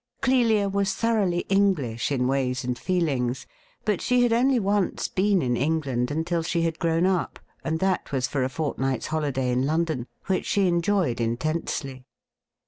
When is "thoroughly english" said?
0.95-2.11